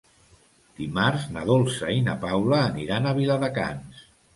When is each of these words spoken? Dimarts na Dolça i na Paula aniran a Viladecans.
Dimarts 0.79 1.27
na 1.37 1.45
Dolça 1.51 1.95
i 1.99 2.03
na 2.09 2.19
Paula 2.27 2.65
aniran 2.73 3.07
a 3.07 3.17
Viladecans. 3.23 4.07